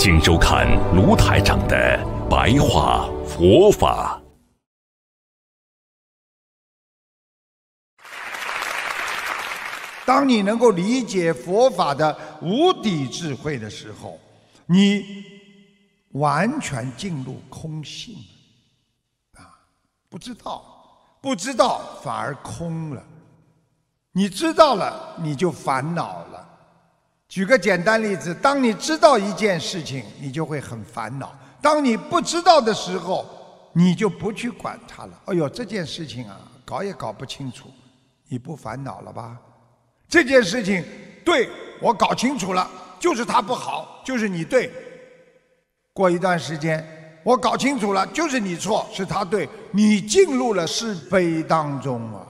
[0.00, 1.98] 请收看卢台长的
[2.30, 4.22] 白话佛法。
[10.06, 14.20] 当你能够理解佛法的无底智慧的时候，
[14.66, 15.24] 你
[16.12, 18.14] 完全进入空性
[19.36, 19.50] 啊！
[20.08, 20.64] 不知道，
[21.20, 23.02] 不知道反而空了。
[24.12, 26.37] 你知道了，你就烦恼了。
[27.28, 31.28] 举个简单例子，当你知道一件事情，你就会很烦恼；
[31.60, 33.26] 当你不知道的时候，
[33.74, 35.12] 你就不去管它了。
[35.26, 37.70] 哎呦，这件事情啊，搞也搞不清楚，
[38.28, 39.36] 你不烦恼了吧？
[40.08, 40.82] 这件事情，
[41.22, 41.50] 对
[41.82, 42.66] 我搞清楚了，
[42.98, 44.72] 就是他不好，就是你对。
[45.92, 46.82] 过一段时间，
[47.22, 52.24] 我搞清楚了，就是你错，是他对，你进入了是非当中啊。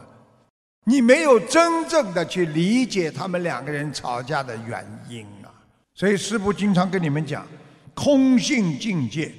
[0.88, 5.52] 你没有真正的去理解他们两个人吵架的原因啊，
[5.92, 7.46] 所以师父经常跟你们讲，
[7.92, 9.30] 空性境界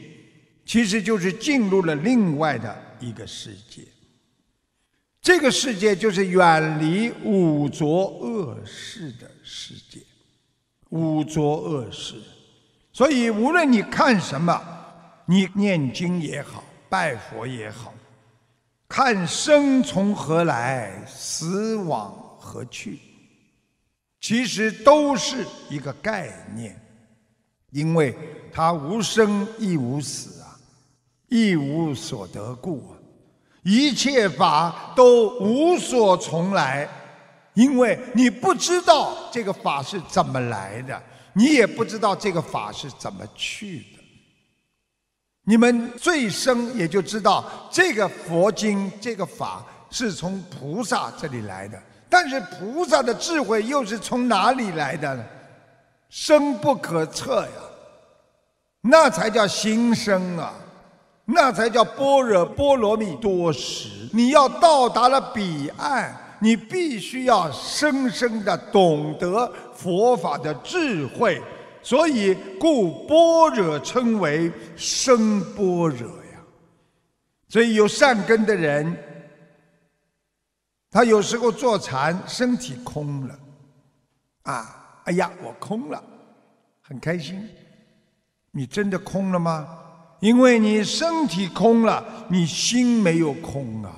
[0.63, 3.81] 其实就是进入了另外的一个世界。
[5.19, 9.99] 这个世界就是远离五浊恶世的世界，
[10.89, 12.13] 五浊恶世。
[12.93, 14.61] 所以无论你看什么，
[15.25, 17.91] 你念经也好，拜佛也好。
[18.89, 22.99] 看生从何来，死往何去，
[24.19, 26.75] 其实都是一个概念，
[27.69, 28.17] 因为
[28.51, 30.57] 它无生亦无死啊，
[31.27, 32.97] 亦无所得故啊，
[33.61, 36.89] 一切法都无所从来，
[37.53, 40.99] 因为你不知道这个法是怎么来的，
[41.33, 43.98] 你也不知道这个法是怎么去的。
[45.49, 55.25] 你们最深也就知道这个佛经这个法是从菩萨这里来的，但是菩萨的智慧又是从哪里来的呢？
[56.07, 57.49] 深不可测呀，
[58.81, 60.53] 那才叫心生啊，
[61.25, 63.89] 那才叫般若波罗蜜多时。
[64.13, 71.41] 你要到达了彼岸，你必须要深深的懂得佛法的智慧。
[71.81, 76.41] 所以，故般若称为生般若呀。
[77.47, 78.95] 所以有善根的人，
[80.91, 83.39] 他有时候坐禅，身体空了，
[84.43, 86.03] 啊，哎呀，我空了，
[86.81, 87.49] 很开心。
[88.51, 89.67] 你真的空了吗？
[90.19, 93.95] 因为你身体空了，你心没有空啊。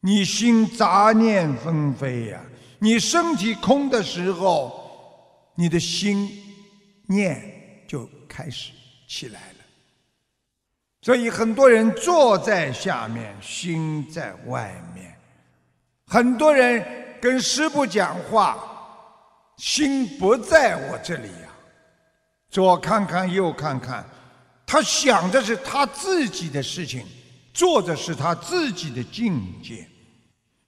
[0.00, 2.40] 你心杂念纷飞呀。
[2.78, 6.46] 你身体空的时候，你的心。
[7.10, 8.70] 念就开始
[9.08, 9.64] 起来了，
[11.02, 15.06] 所以很多人坐在下面，心在外面；
[16.06, 16.84] 很多人
[17.20, 18.56] 跟师傅讲话，
[19.56, 21.48] 心不在我这里呀。
[22.48, 24.08] 左看看，右看看，
[24.64, 27.04] 他想的是他自己的事情，
[27.52, 29.84] 做的是他自己的境界。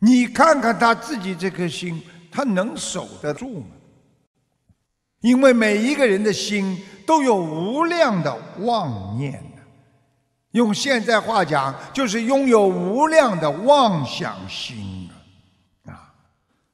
[0.01, 2.03] 你看看他自己这颗心，
[2.33, 3.77] 他能守得住吗？
[5.23, 9.43] 因为每一个人的心都有无量的妄念
[10.51, 15.09] 用现在话讲，就是拥有无量的妄想心
[15.87, 15.91] 啊！
[15.91, 16.13] 啊，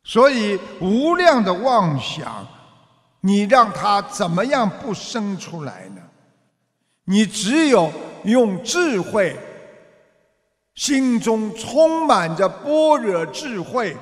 [0.03, 2.45] 所以无量的妄想，
[3.21, 6.03] 你让它怎么样不生出来呢？
[7.05, 7.93] 你只有
[8.25, 9.37] 用智慧，
[10.75, 13.97] 心中充满着般若智慧，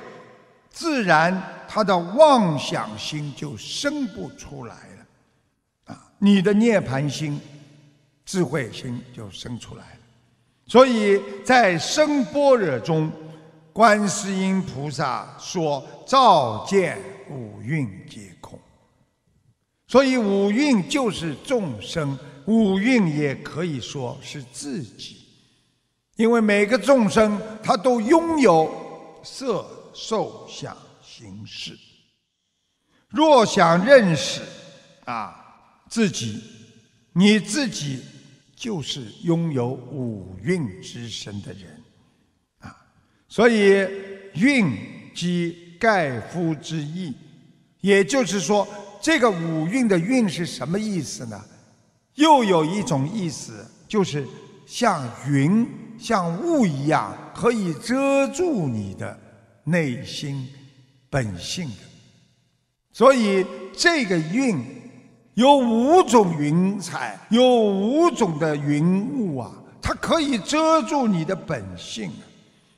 [0.71, 1.53] 自然。
[1.77, 7.39] 他的妄想心就生不出来了，啊，你的涅盘心、
[8.25, 9.99] 智慧心就生出来了。
[10.65, 13.11] 所以在生般若中，
[13.71, 16.97] 观世音菩萨说：“照见
[17.29, 18.59] 五蕴皆空。”
[19.87, 25.27] 所以五蕴就是众生，五蕴也可以说是自己，
[26.15, 28.67] 因为每个众生他都拥有
[29.21, 29.63] 色、
[29.93, 30.75] 受、想。
[31.17, 31.75] 形式。
[33.09, 34.41] 若想认识
[35.05, 35.33] 啊
[35.89, 36.43] 自己，
[37.13, 38.03] 你自己
[38.55, 41.81] 就是拥有五蕴之身的人
[42.59, 42.75] 啊。
[43.27, 43.87] 所以
[44.35, 44.71] 蕴
[45.15, 47.15] 即盖夫之意，
[47.81, 48.67] 也就是说，
[49.01, 51.43] 这个五蕴的蕴是什么意思呢？
[52.13, 54.27] 又有一种意思，就是
[54.67, 55.67] 像云、
[55.97, 59.19] 像雾一样，可以遮住你的
[59.63, 60.47] 内心
[61.09, 61.75] 本性的。
[62.91, 63.45] 所以
[63.75, 64.59] 这个云
[65.35, 72.11] 有五种云彩，有五种的云雾啊，它可以遮住你的本性，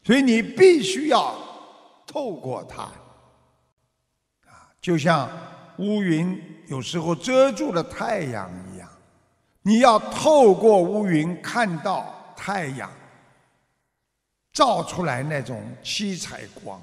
[0.03, 1.33] 所以你必须要
[2.05, 2.83] 透过它，
[4.43, 5.29] 啊，就像
[5.77, 6.37] 乌云
[6.67, 8.89] 有时候遮住了太阳一样，
[9.61, 12.91] 你要透过乌云看到太阳
[14.51, 16.81] 照出来那种七彩光，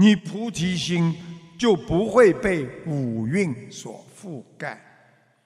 [0.00, 1.14] 你菩提心。
[1.60, 4.80] 就不会被五蕴所覆盖，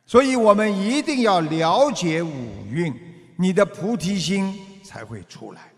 [0.07, 2.95] 所以我们一定要了解五蕴，
[3.37, 5.73] 你的菩提心才会出来。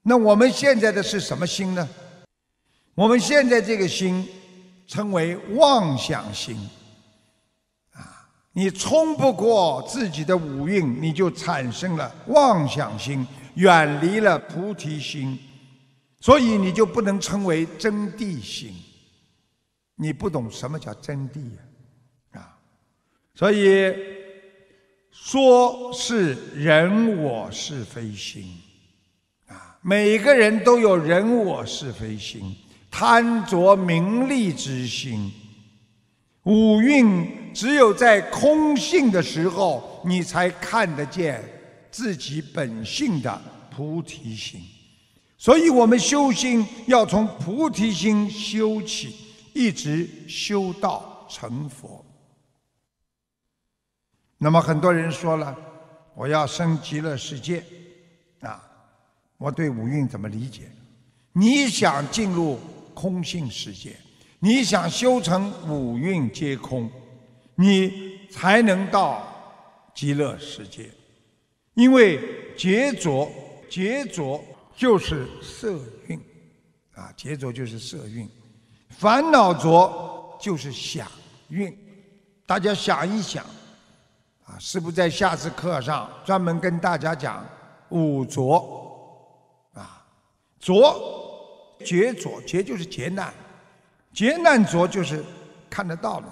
[0.00, 1.86] 那我们现在的是什么心呢？
[2.94, 4.26] 我们现在这个心
[4.86, 6.56] 称为妄想心，
[7.92, 13.26] 啊，你冲不过自己的五蕴，你就产生了妄想心，
[13.56, 15.38] 远离了菩提心。
[16.22, 18.72] 所以你就不能称为真谛心，
[19.96, 22.58] 你不懂什么叫真谛呀，啊！
[23.34, 23.92] 所以
[25.10, 28.44] 说是人我是非心，
[29.48, 32.54] 啊，每个人都有人我是非心，
[32.88, 35.28] 贪着名利之心，
[36.44, 41.42] 五蕴只有在空性的时候，你才看得见
[41.90, 43.42] 自己本性的
[43.74, 44.60] 菩提心。
[45.42, 49.12] 所以我们修心要从菩提心修起，
[49.52, 52.06] 一直修到成佛。
[54.38, 55.58] 那么很多人说了，
[56.14, 57.64] 我要升极乐世界，
[58.38, 58.62] 啊，
[59.36, 60.70] 我对五蕴怎么理解？
[61.32, 62.56] 你想进入
[62.94, 63.96] 空性世界，
[64.38, 66.88] 你想修成五蕴皆空，
[67.56, 69.26] 你才能到
[69.92, 70.88] 极乐世界，
[71.74, 72.20] 因为
[72.56, 73.28] 劫着
[73.68, 74.40] 劫着。
[74.82, 76.20] 就是色蕴，
[76.96, 78.28] 啊，劫着就是色蕴，
[78.88, 81.06] 烦恼着就是想
[81.50, 81.72] 蕴。
[82.44, 83.44] 大家想一想，
[84.44, 87.46] 啊，是不是在下次课上专门跟大家讲
[87.90, 90.04] 五浊，啊，
[90.58, 93.32] 浊劫浊劫就是劫难，
[94.12, 95.24] 劫难浊就是
[95.70, 96.26] 看得到的，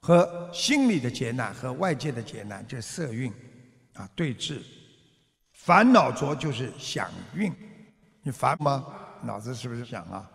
[0.00, 3.32] 和心理的劫难和外界的劫难，这色蕴，
[3.94, 4.60] 啊，对峙。
[5.68, 7.52] 烦恼着就是想运，
[8.22, 8.86] 你烦吗？
[9.22, 10.26] 脑子是不是想啊？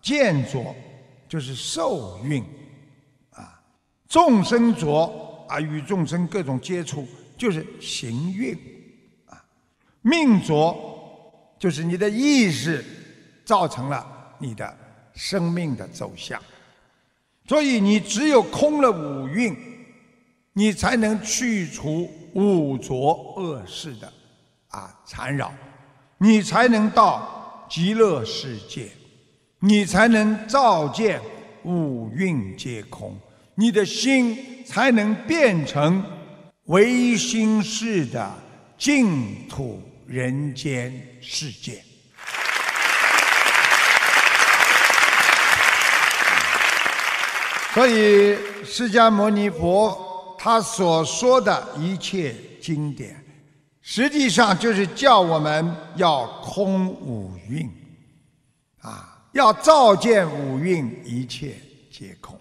[0.00, 0.74] 见着
[1.28, 2.42] 就是受运，
[3.32, 3.60] 啊，
[4.08, 7.06] 众生着啊，与众生各种接触
[7.36, 8.58] 就是行运，
[9.26, 9.44] 啊，
[10.00, 10.74] 命着
[11.58, 12.82] 就是你的意识
[13.44, 14.74] 造成了你的
[15.12, 16.42] 生命的走向，
[17.46, 19.54] 所以你只有空了五蕴，
[20.54, 24.10] 你才能去除五浊恶事的。
[24.70, 25.52] 啊，缠绕，
[26.18, 28.88] 你才能到极乐世界，
[29.58, 31.20] 你才能照见
[31.64, 33.18] 五蕴皆空，
[33.56, 36.04] 你的心才能变成
[36.66, 38.32] 唯心式的
[38.78, 41.82] 净土人间世界。
[47.74, 53.19] 所以，释迦牟尼佛他所说的一切经典。
[53.92, 57.68] 实际上就是叫我们要空五蕴，
[58.82, 61.56] 啊，要照见五蕴一切
[61.90, 62.38] 皆空。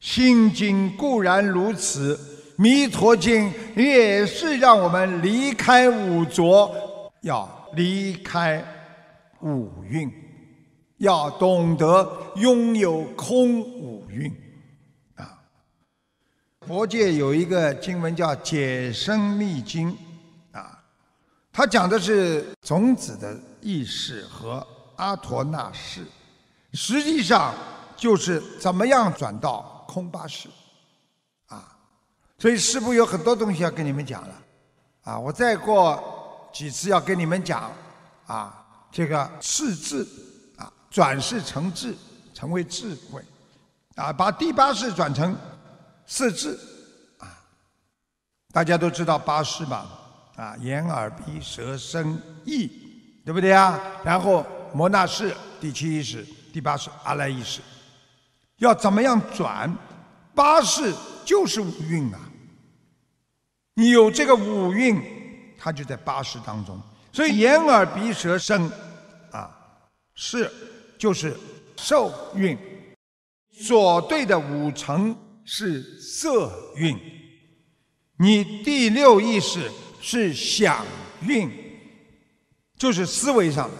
[0.00, 2.18] 心经固然如此，
[2.56, 6.74] 弥陀经也是让我们离开五浊，
[7.20, 8.64] 要离开
[9.42, 10.10] 五蕴，
[10.96, 14.34] 要懂得拥有空五蕴。
[15.16, 15.42] 啊，
[16.66, 19.92] 佛界有一个经文叫《解生密经》。
[21.52, 24.64] 他讲的是种子的意识和
[24.96, 26.06] 阿陀那识，
[26.72, 27.52] 实际上
[27.96, 30.48] 就是怎么样转到空巴识，
[31.48, 31.76] 啊，
[32.38, 34.34] 所以师父有很多东西要跟你们讲了，
[35.02, 37.70] 啊，我再过几次要跟你们讲，
[38.26, 40.06] 啊，这个四智，
[40.56, 41.94] 啊，转世成智，
[42.32, 43.24] 成为智慧，
[43.96, 45.36] 啊，把第八世转成
[46.06, 46.58] 四智，
[47.18, 47.26] 啊，
[48.52, 49.96] 大家都知道八识吧？
[50.36, 52.70] 啊，眼耳鼻舌身意，
[53.24, 53.78] 对不对啊？
[54.04, 57.60] 然后摩那士第七意识，第八识阿赖意识，
[58.58, 59.70] 要怎么样转？
[60.34, 60.94] 八识
[61.24, 62.20] 就是五蕴啊。
[63.74, 65.02] 你有这个五蕴，
[65.58, 66.80] 它就在八识当中。
[67.12, 68.70] 所以眼耳鼻舌身
[69.30, 69.50] 啊，
[70.14, 70.50] 是
[70.98, 71.36] 就是
[71.76, 72.56] 受蕴
[73.50, 76.98] 所对的五成是色蕴，
[78.18, 79.70] 你第六意识
[80.00, 80.84] 是想
[81.22, 81.50] 运，
[82.76, 83.76] 就是思维上的。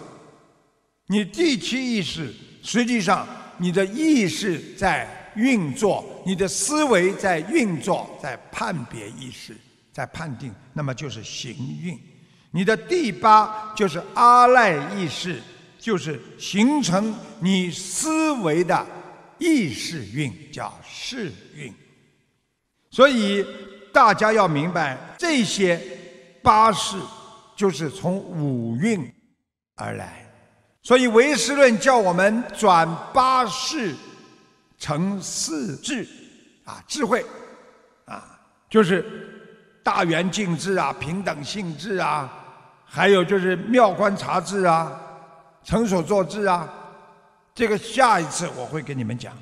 [1.07, 3.27] 你第七意识实际上
[3.59, 9.57] 你的意识在运作，你的思维在运作，在判别意识，
[9.93, 11.99] 在判定，那么就是行运。
[12.53, 15.41] 你的第八就是阿赖意识，
[15.79, 18.87] 就是形成你思维的
[19.39, 21.73] 意识运，叫识运。
[22.91, 23.45] 所以
[23.93, 25.81] 大家要明白，这些
[26.43, 26.97] 八识
[27.55, 29.13] 就是从五蕴
[29.77, 30.27] 而来。
[30.83, 33.95] 所以唯识论叫我们转八识
[34.79, 36.07] 成四智，
[36.65, 37.25] 啊，智慧，
[38.07, 39.05] 啊，就是
[39.83, 42.33] 大圆镜智啊，平等性智啊。
[42.85, 44.91] 还有就是妙观察智啊，
[45.63, 46.69] 成所作智啊，
[47.55, 49.33] 这个下一次我会跟你们讲。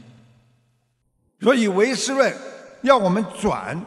[1.40, 2.36] 所以唯识论
[2.82, 3.80] 要我们转，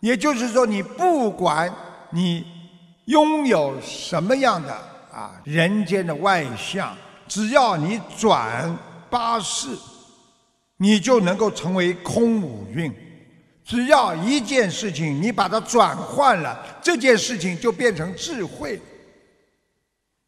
[0.00, 1.72] 也就是说，你不管
[2.14, 2.46] 你
[3.06, 4.72] 拥有什么样的
[5.12, 8.78] 啊人间的外相，只要你转
[9.10, 9.76] 八世，
[10.76, 12.94] 你就能够成为空五蕴。
[13.64, 18.80] 只要一件事情，你把它转换了，这件事情就变成智慧。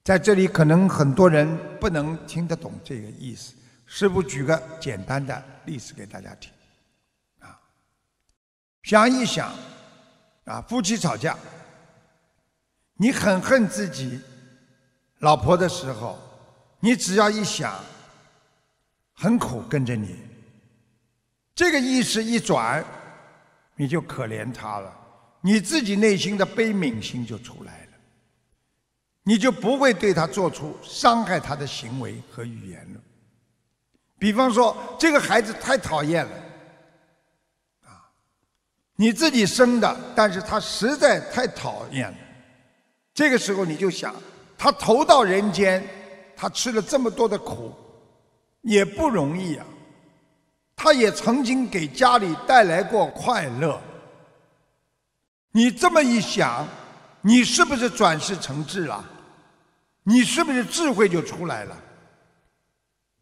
[0.03, 3.55] 在这里，可能很多人不能听得懂这个意思。
[3.85, 6.51] 师父举个简单的例子给大家听，
[7.41, 7.57] 啊，
[8.83, 9.53] 想一想，
[10.45, 11.37] 啊，夫妻吵架，
[12.97, 14.21] 你很恨自己
[15.21, 16.19] 老婆的时候，
[16.81, 17.79] 你只要一想，
[19.15, 20.17] 很苦跟着你，
[21.55, 22.85] 这个意识一转。
[23.79, 24.91] 你就可怜他了，
[25.43, 27.93] 你自己内心的悲悯心就出来了，
[29.23, 33.01] 你就不会对他做出伤害他的行为和语言了。
[34.19, 36.33] 比方说，这个孩子太讨厌了，
[37.85, 38.09] 啊，
[38.95, 42.17] 你自己生的，但是他实在太讨厌了。
[43.17, 44.15] 这个时候你就想，
[44.59, 45.83] 他投到人间，
[46.37, 47.73] 他吃了这么多的苦，
[48.61, 49.65] 也不容易啊。
[50.77, 53.81] 他也曾经给家里带来过快乐。
[55.53, 56.69] 你这么一想，
[57.23, 59.03] 你是不是转世成智了？
[60.03, 61.75] 你是不是智慧就出来了？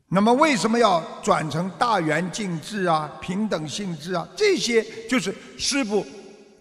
[0.08, 4.26] 那么为什么要转成大圆净智啊、平等性智啊？
[4.34, 6.04] 这些就是师傅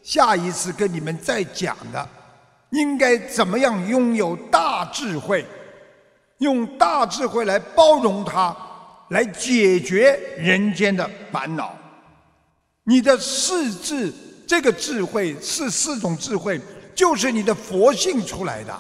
[0.04, 2.08] 下一次跟你们再讲的，
[2.74, 5.44] 应该怎么样拥有大智慧，
[6.38, 8.56] 用大智慧来包容它。
[9.10, 11.72] 来解决人间的烦恼，
[12.84, 14.12] 你的四智
[14.48, 16.60] 这个智慧是四种智慧，
[16.96, 18.76] 就是你的佛性出来的，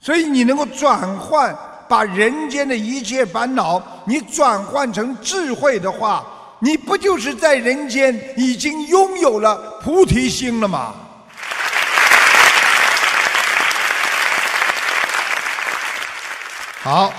[0.00, 1.56] 所以你能够转换，
[1.88, 6.26] 把人间的一切烦恼，你转换成智慧的话，
[6.58, 10.94] 你不就是在人间已经拥有了菩提心了吗？
[16.82, 17.12] 好，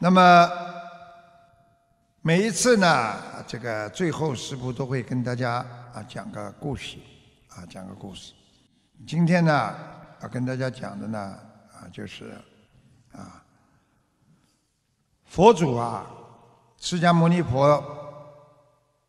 [0.00, 0.50] 那么。
[2.22, 3.14] 每一次呢，
[3.46, 6.96] 这个最后师傅都会跟大家啊讲个故事，
[7.50, 8.32] 啊讲个故事。
[9.06, 9.76] 今天呢，
[10.22, 11.18] 要跟大家讲的呢，
[11.72, 12.34] 啊就是
[13.12, 13.44] 啊
[15.24, 16.04] 佛祖啊，
[16.78, 17.80] 释迦牟尼佛，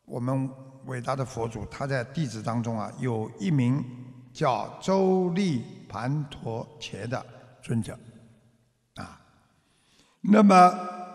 [0.06, 0.48] 我们
[0.86, 3.84] 伟大的佛祖，他在弟子当中啊，有一名
[4.32, 7.26] 叫周利盘陀伽的
[7.64, 7.98] 尊者，
[10.30, 10.70] 那么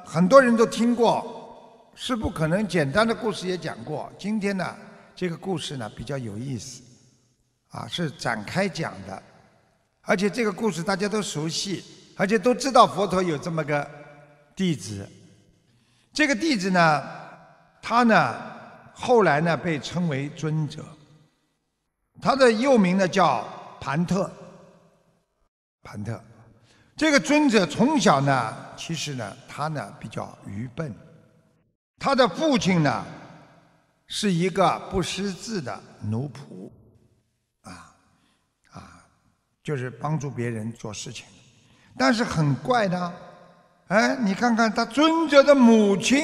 [0.04, 1.36] 很多人都听过。
[2.02, 4.10] 是不可能简单的故事也讲过。
[4.18, 4.74] 今天呢，
[5.14, 6.82] 这个故事呢比较有意思，
[7.68, 9.22] 啊，是展开讲的，
[10.00, 11.84] 而且这个故事大家都熟悉，
[12.16, 13.86] 而且都知道佛陀有这么个
[14.56, 15.06] 弟子。
[16.14, 17.02] 这个弟子呢，
[17.82, 18.34] 他呢
[18.94, 20.82] 后来呢被称为尊者，
[22.22, 23.46] 他的幼名呢叫
[23.78, 24.30] 盘特。
[25.82, 26.18] 盘特，
[27.00, 30.94] 这个尊者从小呢，其实呢他呢比较愚笨。
[31.98, 33.02] 他的父亲呢，
[34.06, 36.70] 是一个不识字的奴仆，
[37.62, 37.96] 啊，
[38.70, 39.02] 啊，
[39.62, 41.24] 就是帮助别人做事情。
[41.96, 43.14] 但是很怪呢，
[43.86, 46.22] 哎，你看看他尊者的母亲，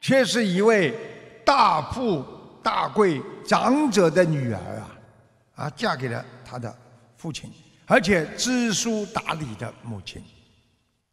[0.00, 0.92] 却是一位
[1.46, 2.26] 大富
[2.64, 4.90] 大贵长者的女儿啊，
[5.54, 6.76] 啊，嫁给了他的
[7.16, 7.48] 父亲，
[7.86, 10.22] 而且知书达理的母亲，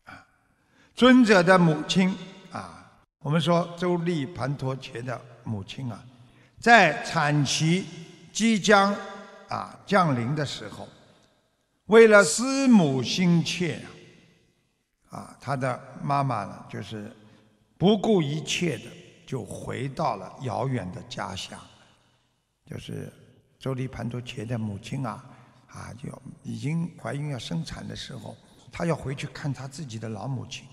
[0.05, 0.25] 啊，
[0.95, 2.15] 尊者的母亲
[2.51, 2.75] 啊。
[3.19, 6.01] 我们说周利盘陀伽的母亲啊，
[6.59, 7.85] 在产期
[8.31, 8.95] 即将
[9.49, 10.87] 啊降临的时候，
[11.87, 13.81] 为了思母心切
[15.09, 17.11] 啊，他的妈妈呢就是
[17.77, 18.85] 不顾一切的
[19.25, 21.59] 就回到了遥远的家乡，
[22.65, 23.11] 就是
[23.57, 25.21] 周利盘陀伽的母亲啊，
[25.71, 26.09] 啊，就
[26.43, 28.35] 已经怀孕要生产的时候，
[28.71, 30.65] 他要回去看他自己的老母亲。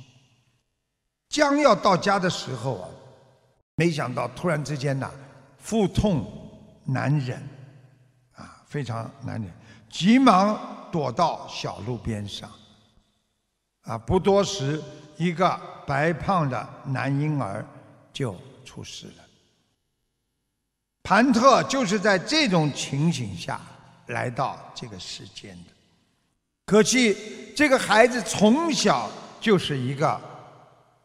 [1.29, 2.89] 将要到家的时候啊，
[3.75, 5.11] 没想到突然之间呐，
[5.59, 6.25] 腹痛
[6.85, 7.43] 难忍，
[8.35, 9.53] 啊，非常难忍，
[9.91, 12.51] 急忙躲到小路边上。
[13.83, 14.83] 啊，不多时，
[15.17, 17.65] 一个白胖的男婴儿
[18.13, 18.35] 就
[18.65, 19.25] 出世了。
[21.03, 23.61] 盘特就是在这种情形下
[24.07, 25.73] 来到这个世间的。
[26.65, 27.17] 可惜，
[27.55, 29.11] 这个孩子从小
[29.41, 30.21] 就是一个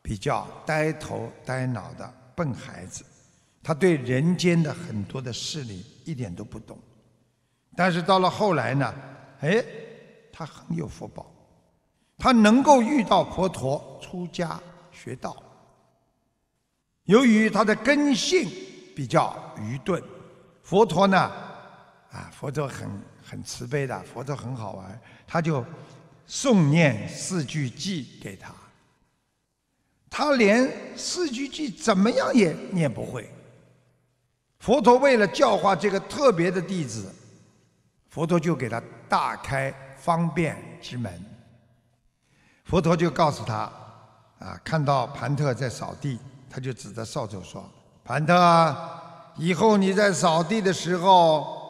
[0.01, 3.05] 比较呆头呆脑的笨孩子，
[3.61, 6.77] 他对人间的很多的事理一点都不懂。
[7.75, 8.93] 但是到了后来呢，
[9.41, 9.63] 哎，
[10.33, 11.31] 他很有福报。
[12.17, 14.59] 他能够遇到佛陀出家
[14.91, 15.35] 学道，
[17.05, 18.47] 由于他的根性
[18.95, 19.99] 比较愚钝，
[20.61, 21.31] 佛陀呢，
[22.11, 22.89] 啊，佛陀很
[23.23, 25.65] 很慈悲的，佛陀很好玩，他就
[26.27, 28.53] 诵念四句偈给他。
[30.09, 33.29] 他连四句偈怎么样也念不会。
[34.59, 37.09] 佛陀为了教化这个特别的弟子，
[38.09, 41.25] 佛陀就给他大开方便之门。
[42.65, 43.71] 佛陀就告诉他，
[44.39, 47.67] 啊，看到盘特在扫地，他就指着扫帚说
[48.03, 48.75] ：“盘特，
[49.37, 51.60] 以后你在扫地的时候，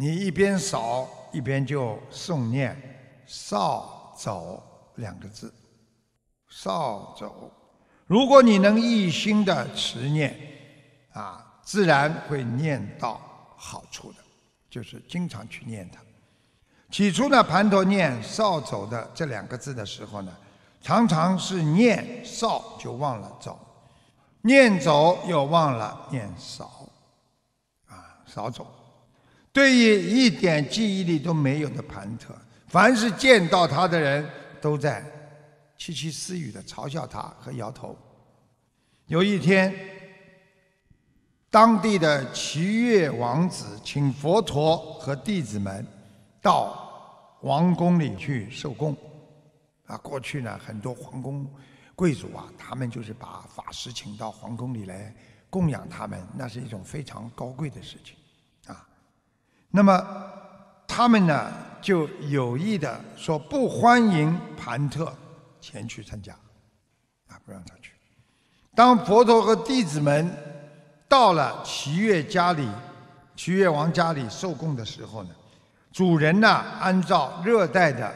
[0.00, 2.74] 你一边扫一边就诵念
[3.28, 4.58] ‘扫帚’
[4.96, 5.52] 两个字。
[6.48, 7.30] 扫帚，
[8.06, 10.34] 如果你能一心的持念，
[11.12, 13.20] 啊，自然会念到
[13.58, 14.18] 好处的，
[14.70, 16.00] 就是经常去念它。”
[16.90, 20.34] 起初呢，盘陀念扫帚的这两个字的时候呢，
[20.80, 23.60] 常常是念扫就忘了走，
[24.40, 26.88] 念走又忘了念扫，
[27.86, 28.66] 啊，扫帚。
[29.52, 32.34] 对于一点记忆力都没有的盘特，
[32.68, 34.28] 凡是见到他的人
[34.60, 35.04] 都在
[35.76, 37.96] 窃窃私语的嘲笑他和摇头。
[39.06, 39.74] 有一天，
[41.50, 45.86] 当地的齐越王子请佛陀和弟子们。
[46.42, 48.96] 到王宫里去受供，
[49.84, 51.46] 啊，过去呢很多皇宫
[51.94, 55.14] 贵族啊，他们就是把法师请到皇宫里来
[55.50, 58.16] 供养他们，那是一种非常高贵的事情，
[59.70, 60.04] 那么
[60.86, 65.12] 他们呢就有意的说不欢迎盘特
[65.60, 66.32] 前去参加，
[67.28, 67.92] 啊，不让他去。
[68.74, 70.30] 当佛陀和弟子们
[71.08, 72.68] 到了齐越家里，
[73.36, 75.30] 齐越王家里受供的时候呢。
[75.92, 76.48] 主人呢，
[76.80, 78.14] 按照热带的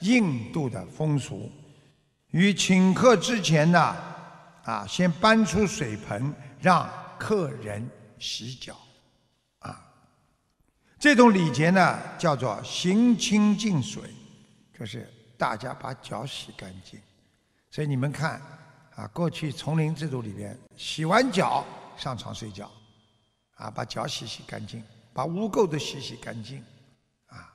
[0.00, 1.48] 印度的风俗，
[2.32, 3.96] 于请客之前呢，
[4.64, 7.88] 啊，先搬出水盆让客人
[8.18, 8.76] 洗脚，
[11.02, 14.04] 这种礼节呢叫做行清净水，
[14.78, 16.96] 就是大家把脚洗干净。
[17.72, 18.40] 所以你们看，
[18.94, 21.64] 啊，过去丛林制度里边，洗完脚
[21.96, 22.70] 上床睡觉，
[23.56, 24.80] 啊，把脚洗洗干净，
[25.12, 26.62] 把污垢都洗洗干净。
[27.26, 27.50] 啊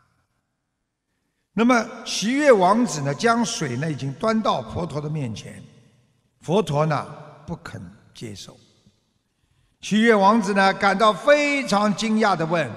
[1.54, 5.64] 那么齐越王子呢，将水呢已经端到佛陀的面前，
[6.42, 7.02] 佛陀呢
[7.46, 7.82] 不肯
[8.14, 8.58] 接受。
[9.80, 12.70] 齐越王子呢感到非常惊讶的问：“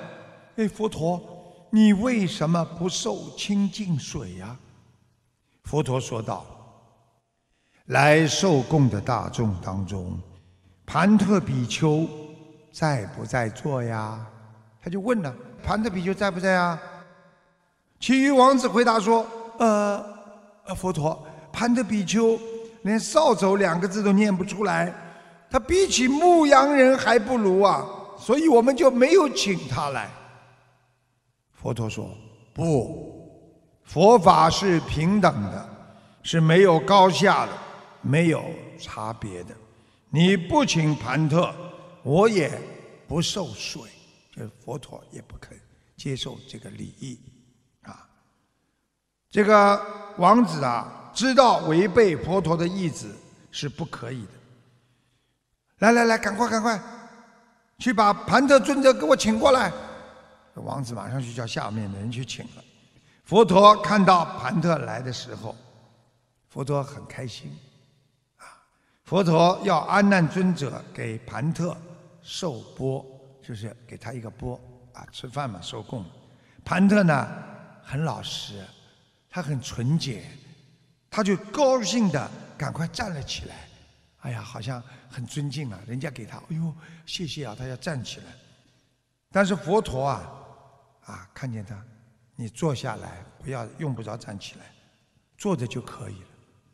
[0.57, 1.21] 哎，佛陀，
[1.71, 4.57] 你为什么不受清净水呀？”
[5.65, 6.45] 佛陀说道
[7.87, 10.19] ：“来受供的大众当中，
[10.85, 12.09] 盘特比丘
[12.73, 14.27] 在不在座呀？”
[14.83, 16.81] 他就问了：“盘特比丘在不在啊？”
[18.01, 19.25] 其余王子回答说
[19.61, 20.05] ：“呃，
[20.65, 22.39] 呃，佛陀，盘特比丘
[22.83, 24.93] 连扫帚两个字都念不出来，
[25.51, 27.87] 他比起牧羊人还不如啊，
[28.19, 30.11] 所以我们就没有请他来。”
[31.61, 32.11] 佛陀说
[32.55, 33.31] ：“不，
[33.85, 35.69] 佛法是平等的，
[36.23, 37.53] 是没有高下的，
[38.01, 38.43] 没有
[38.79, 39.55] 差别的。
[40.09, 41.55] 你不请盘特，
[42.03, 42.51] 我也
[43.07, 43.83] 不受水，
[44.35, 45.59] 这佛陀也不肯
[45.97, 47.19] 接受这个礼仪。”
[49.31, 49.81] 这个
[50.17, 53.15] 王子啊，知道违背佛陀的意志
[53.53, 54.33] 是不可以的。
[55.79, 56.81] 来来来，赶快赶快，
[57.79, 59.71] 去把盘特尊者给我请过来。
[60.55, 62.65] 王子马上就叫下面的人去请了。
[63.25, 65.55] 佛陀看到盘特来的时候，
[66.49, 67.51] 佛陀很开心，
[68.37, 68.45] 啊，
[69.05, 71.77] 佛陀要安难尊者给盘特
[72.23, 73.05] 受钵，
[73.43, 74.61] 就是给他一个钵
[74.93, 76.05] 啊，吃饭嘛，受供。
[76.65, 77.29] 盘特呢，
[77.83, 78.65] 很老实。
[79.33, 80.25] 他很纯洁，
[81.09, 83.55] 他就高兴的赶快站了起来，
[84.23, 86.75] 哎呀，好像很尊敬啊，人家给他，哎呦，
[87.07, 88.27] 谢谢啊，他要站起来。
[89.31, 90.29] 但是佛陀啊，
[91.07, 91.77] 啊，看见他，
[92.37, 94.67] 你坐下来，不要用不着站起来，
[95.37, 96.27] 坐着就可以了。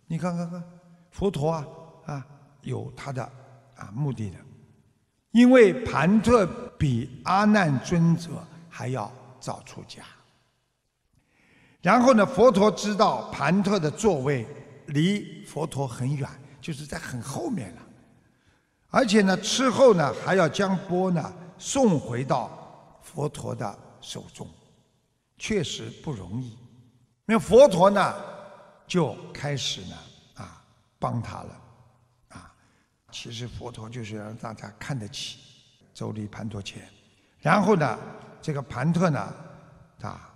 [0.06, 0.62] 你看看看，
[1.10, 1.66] 佛陀啊
[2.06, 2.26] 啊，
[2.62, 3.22] 有他的
[3.76, 4.36] 啊目的的，
[5.32, 6.46] 因为盘特
[6.78, 8.30] 比阿难尊者
[8.68, 9.10] 还要
[9.40, 10.02] 早出家。
[11.80, 14.46] 然后呢，佛陀知道盘特的座位
[14.88, 16.28] 离佛陀很远，
[16.60, 17.82] 就是在很后面了。
[18.88, 24.48] 而且呢，之后呢还要将钵呢送回到佛陀的手中，
[25.36, 26.56] 确实不容易。
[27.24, 28.14] 那佛陀呢
[28.86, 29.96] 就开始呢
[30.34, 30.64] 啊
[30.98, 31.60] 帮他了
[32.28, 32.54] 啊。
[33.10, 35.38] 其实佛陀就是让大家看得起
[35.92, 36.88] 周利盘陀前，
[37.40, 37.98] 然后呢，
[38.40, 39.34] 这个盘特呢
[40.02, 40.32] 啊。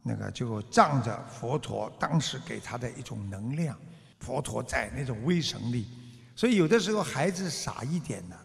[0.00, 3.78] 那个就仗着佛陀当时给他的一种能量，
[4.20, 5.86] 佛陀在那种威神力，
[6.34, 8.36] 所以有的时候孩子傻一点呢，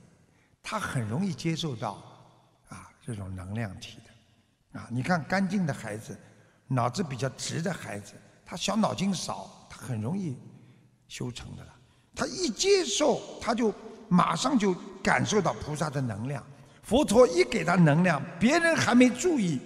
[0.61, 2.03] 他很容易接受到
[2.67, 4.12] 啊这种能量体的，
[4.73, 6.17] 啊，你看干净的孩子，
[6.67, 8.13] 脑子比较直的孩子，
[8.45, 10.35] 他小脑筋少，他很容易
[11.07, 11.69] 修成的了。
[12.15, 13.73] 他一接受，他就
[14.07, 16.43] 马上就感受到菩萨的能量。
[16.81, 19.59] 佛陀一给他能量，别人还没注意，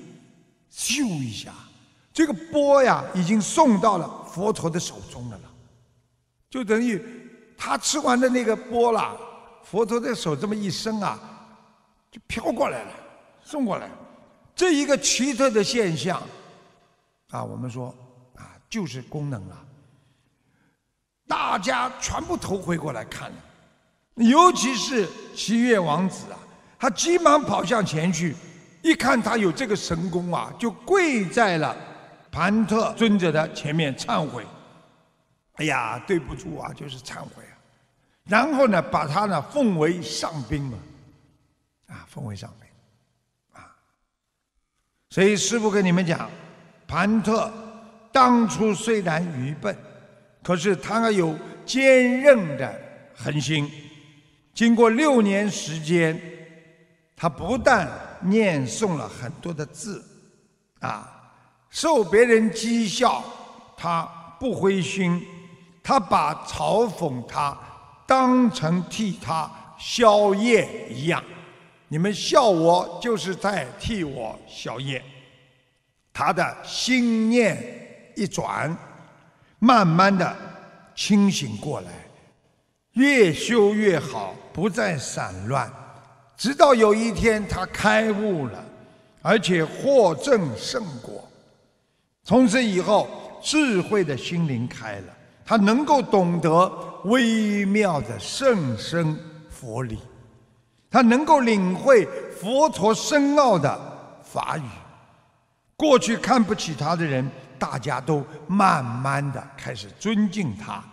[0.72, 1.54] 咻一下。
[2.14, 5.44] 这个钵呀，已经送到了佛陀的手中了了，
[6.50, 7.02] 就等于
[7.58, 9.16] 他吃完的那个钵啦，
[9.64, 11.20] 佛陀的手这么一伸啊，
[12.12, 12.92] 就飘过来了，
[13.44, 13.90] 送过来。
[14.58, 16.20] 这一个奇特的现象，
[17.30, 17.94] 啊，我们说
[18.36, 19.64] 啊，就是功能啊，
[21.28, 23.38] 大家全部头回过来看了，
[24.16, 26.40] 尤其是七月王子啊，
[26.80, 28.36] 他急忙跑向前去，
[28.82, 31.78] 一看他有这个神功啊，就跪在了。
[32.32, 34.44] 盘特尊者的前面忏悔，
[35.54, 37.54] 哎呀，对不住啊，就是忏悔啊。
[38.26, 40.78] 然后呢，把他呢奉为上宾嘛，
[41.88, 42.67] 啊，奉为上宾，
[45.10, 46.30] 所以师父跟你们讲，
[46.88, 47.52] 盘特
[48.12, 49.76] 当初虽然愚笨，
[50.44, 52.74] 可是他有坚韧的
[53.16, 53.70] 恒心。
[54.54, 56.20] 经过六年时间，
[57.16, 57.90] 他不但
[58.22, 60.04] 念诵了很多的字，
[60.80, 61.14] 啊。
[61.70, 63.24] 受别人讥笑，
[63.76, 64.04] 他
[64.40, 65.22] 不灰心，
[65.84, 67.56] 他把嘲讽他
[68.08, 71.24] 当成替他消业一样。
[71.88, 75.04] 你们笑我，就是在替我消业。
[76.12, 78.76] 他的心念一转，
[79.60, 80.36] 慢慢的
[80.96, 81.88] 清醒过来，
[82.94, 85.72] 越修越好，不再散乱。
[86.36, 88.64] 直到有一天，他开悟了，
[89.22, 91.24] 而且获证圣果。
[92.24, 93.08] 从此以后，
[93.42, 95.14] 智慧的心灵开了，
[95.46, 96.68] 他能够懂得
[97.06, 99.18] 微妙的圣生
[99.50, 99.98] 佛理，
[100.98, 102.08] 他能够领会
[102.42, 103.80] 佛陀深奥的
[104.24, 104.64] 法语。
[105.76, 107.30] 过去看不起他的人，
[107.60, 110.84] 大家都慢慢的开始尊敬他，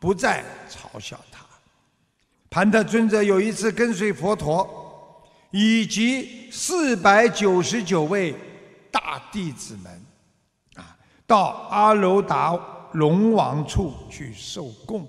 [0.00, 1.44] 不再嘲笑他。
[2.50, 4.68] 盘特尊者有一次跟随佛陀
[5.52, 8.34] 以及四百九十九位
[8.90, 10.04] 大弟子们。
[10.74, 12.58] 啊到阿罗达
[12.94, 15.02] 龙王处去受供，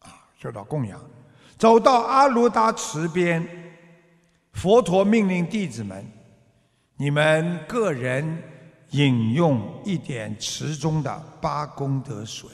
[0.00, 1.00] 啊，受到供养。
[1.56, 3.46] 走到阿罗达池边，
[4.52, 6.04] 佛陀命令弟子们：
[6.96, 8.42] 你们个人
[8.90, 12.50] 饮用一点池中的八功德水。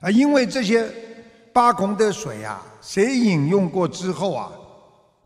[0.00, 0.90] 啊，因为这些
[1.52, 4.50] 八功德水啊，谁饮用过之后啊，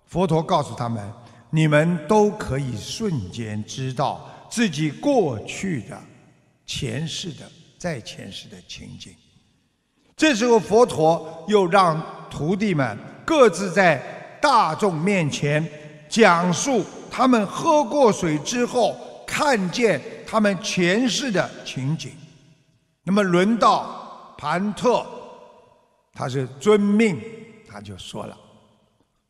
[0.07, 1.13] 佛陀告诉他们：
[1.51, 4.33] 你们都可以瞬间知道。
[4.49, 6.01] 自己过去的、
[6.65, 9.13] 前世的、在前世的情景。
[10.17, 14.01] 这时候，佛陀又让徒弟们各自在
[14.41, 15.67] 大众面前
[16.09, 18.97] 讲述他们喝过水之后
[19.27, 22.13] 看见他们前世的情景。
[23.03, 25.07] 那么，轮到盘特，
[26.13, 27.21] 他是遵命，
[27.69, 28.37] 他就说了，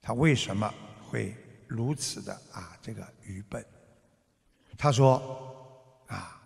[0.00, 0.72] 他为什么
[1.08, 1.34] 会
[1.66, 2.72] 如此的啊？
[2.80, 3.64] 这个愚笨。
[4.78, 5.20] 他说
[6.08, 6.40] ：“啊，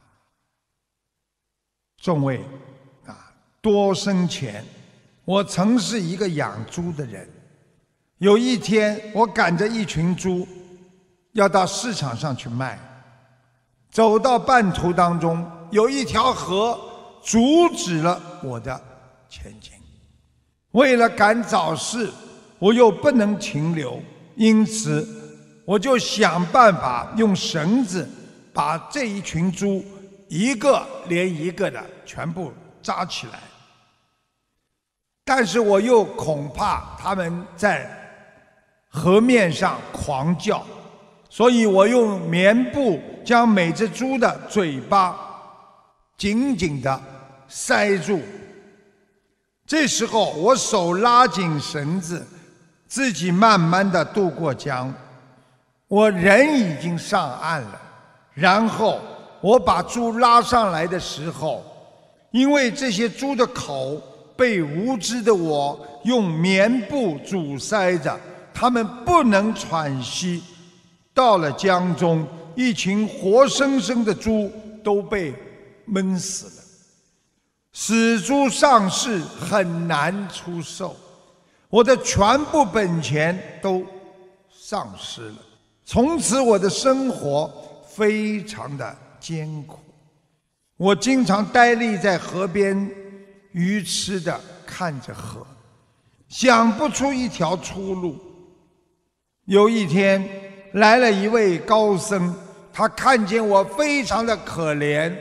[1.99, 2.43] 众位
[3.07, 4.65] 啊，多生前，
[5.25, 7.29] 我曾是一个养猪的人。
[8.21, 10.47] 有一天，我赶着一群猪，
[11.33, 12.79] 要到市场上去卖。
[13.91, 16.79] 走到半途当中，有一条河
[17.23, 17.39] 阻
[17.75, 18.81] 止了我的
[19.29, 19.73] 前进。
[20.71, 22.11] 为了赶早市，
[22.59, 24.01] 我又不能停留，
[24.37, 25.07] 因此
[25.65, 28.09] 我就想办法用绳子。”
[28.53, 29.83] 把这一群猪
[30.29, 32.53] 一个连一个的全部
[32.83, 33.39] 扎起来，
[35.25, 37.89] 但是我又恐怕他们在
[38.93, 40.63] 河面上狂叫，
[41.29, 45.17] 所以我用棉布将每只猪的嘴巴
[46.19, 47.01] 紧紧地
[47.49, 48.21] 塞住。
[49.65, 52.27] 这时候，我手拉紧绳子，
[52.89, 54.93] 自己慢慢地渡过江。
[55.87, 57.81] 我人已经上岸了，
[58.35, 59.01] 然后
[59.41, 61.65] 我把猪拉上来的时候，
[62.33, 64.03] 因为这些猪的口。
[64.37, 68.19] 被无知的我用棉布阻塞着，
[68.53, 70.43] 他们不能喘息。
[71.13, 74.51] 到了江中，一群活生生的猪
[74.83, 75.35] 都被
[75.85, 76.63] 闷死了。
[77.73, 80.97] 死猪上市很难出售，
[81.69, 83.85] 我的全部本钱都
[84.53, 85.37] 丧失了。
[85.85, 87.51] 从此，我的生活
[87.87, 89.79] 非常的艰苦。
[90.77, 92.91] 我经常呆立在河边。
[93.53, 95.45] 愚痴的看着河，
[96.29, 98.17] 想不出一条出路。
[99.51, 100.25] 有一天，
[100.75, 102.33] 来了一位高僧，
[102.73, 105.13] 他看见我非常的可怜，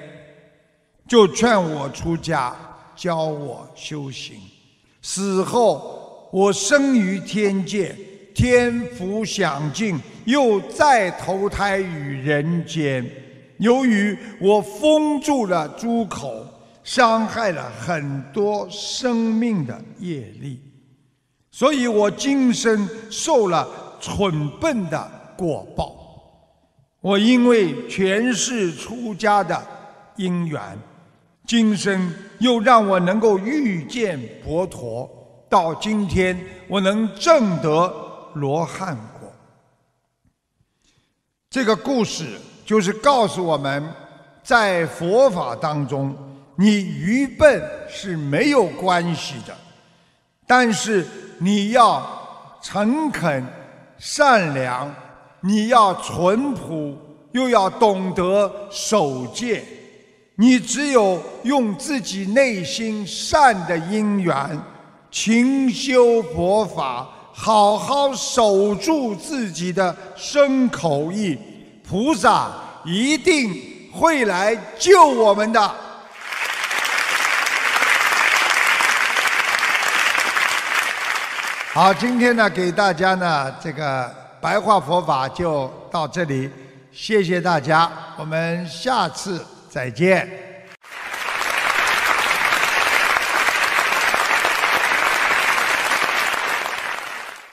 [1.08, 2.56] 就劝我出家，
[2.96, 4.36] 教我修行。
[5.02, 7.96] 死后，我生于天界，
[8.36, 13.04] 天福享尽，又再投胎于人间。
[13.58, 16.46] 由于我封住了猪口。
[16.82, 20.60] 伤害了很多生命的业力，
[21.52, 23.68] 所以我今生受了
[24.00, 25.96] 蠢笨的果报。
[27.02, 29.62] 我因为前世出家的
[30.18, 30.62] 因缘，
[31.46, 35.10] 今生又让我能够遇见佛陀，
[35.50, 39.32] 到今天我能证得罗汉果。
[41.50, 42.26] 这个故事
[42.66, 43.92] 就是告诉我们，
[44.44, 46.16] 在佛法当中。
[46.62, 49.56] 你愚笨是没有关系的，
[50.46, 51.08] 但是
[51.38, 52.06] 你要
[52.62, 53.48] 诚恳、
[54.00, 54.90] 善良，
[55.42, 56.98] 你要淳朴，
[57.34, 59.64] 又要懂得守戒。
[60.36, 64.58] 你只有用自己内心善的因缘，
[65.12, 71.38] 勤修佛法，好好守住自己的身口意，
[71.86, 72.50] 菩萨
[72.86, 73.54] 一定
[73.92, 75.76] 会来救我们的。
[81.72, 86.50] 好，今天呢，给大家呢这个白话佛法就到这里，
[86.92, 90.49] 谢谢大家，我们下次再见。